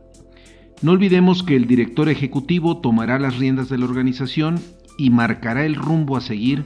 No 0.82 0.92
olvidemos 0.92 1.44
que 1.44 1.56
el 1.56 1.68
director 1.68 2.10
ejecutivo 2.10 2.78
tomará 2.78 3.20
las 3.20 3.38
riendas 3.38 3.70
de 3.70 3.78
la 3.78 3.86
organización 3.86 4.60
y 4.98 5.10
marcará 5.10 5.66
el 5.66 5.76
rumbo 5.76 6.16
a 6.18 6.22
seguir 6.22 6.66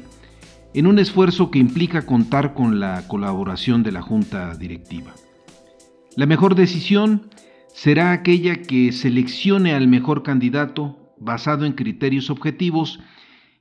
en 0.73 0.87
un 0.87 0.99
esfuerzo 0.99 1.51
que 1.51 1.59
implica 1.59 2.05
contar 2.05 2.53
con 2.53 2.79
la 2.79 3.07
colaboración 3.07 3.83
de 3.83 3.91
la 3.91 4.01
junta 4.01 4.55
directiva. 4.55 5.13
La 6.15 6.25
mejor 6.25 6.55
decisión 6.55 7.29
será 7.73 8.11
aquella 8.11 8.61
que 8.61 8.91
seleccione 8.91 9.73
al 9.73 9.87
mejor 9.87 10.23
candidato 10.23 11.02
basado 11.23 11.65
en 11.65 11.73
criterios 11.73 12.29
objetivos 12.29 12.99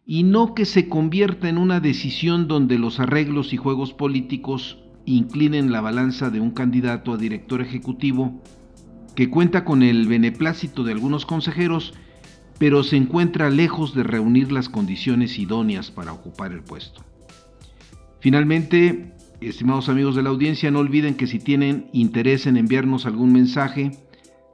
y 0.05 0.25
no 0.25 0.55
que 0.55 0.65
se 0.65 0.89
convierta 0.89 1.49
en 1.49 1.59
una 1.59 1.81
decisión 1.81 2.49
donde 2.49 2.79
los 2.79 3.01
arreglos 3.01 3.53
y 3.53 3.57
juegos 3.57 3.93
políticos 3.93 4.79
inclinen 5.05 5.73
la 5.73 5.81
balanza 5.81 6.31
de 6.31 6.41
un 6.41 6.51
candidato 6.51 7.13
a 7.13 7.17
director 7.17 7.61
ejecutivo 7.61 8.43
que 9.15 9.31
cuenta 9.31 9.65
con 9.65 9.83
el 9.83 10.07
beneplácito 10.07 10.85
de 10.85 10.93
algunos 10.93 11.27
consejeros, 11.27 11.95
pero 12.59 12.83
se 12.83 12.97
encuentra 12.97 13.51
lejos 13.51 13.95
de 13.95 14.03
reunir 14.03 14.53
las 14.53 14.69
condiciones 14.69 15.39
idóneas 15.39 15.91
para 15.91 16.13
ocupar 16.13 16.53
el 16.53 16.63
puesto. 16.63 17.03
Finalmente, 18.21 19.15
estimados 19.41 19.89
amigos 19.89 20.15
de 20.15 20.23
la 20.23 20.31
audiencia, 20.31 20.71
no 20.71 20.79
olviden 20.79 21.15
que 21.15 21.27
si 21.27 21.39
tienen 21.39 21.89
interés 21.93 22.47
en 22.47 22.57
enviarnos 22.57 23.05
algún 23.05 23.33
mensaje, 23.33 23.91